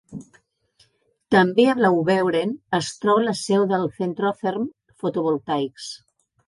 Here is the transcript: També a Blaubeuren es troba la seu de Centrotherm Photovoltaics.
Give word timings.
També 1.35 1.65
a 1.67 1.75
Blaubeuren 1.81 2.57
es 2.81 2.91
troba 3.05 3.29
la 3.29 3.37
seu 3.45 3.69
de 3.75 3.83
Centrotherm 4.01 4.69
Photovoltaics. 5.03 5.97